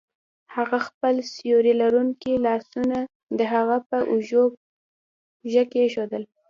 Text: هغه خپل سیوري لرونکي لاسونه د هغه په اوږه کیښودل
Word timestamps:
هغه 0.55 0.77
خپل 0.87 1.15
سیوري 1.33 1.73
لرونکي 1.81 2.33
لاسونه 2.45 2.97
د 3.39 3.39
هغه 3.53 3.77
په 3.89 3.97
اوږه 4.11 5.63
کیښودل 5.71 6.23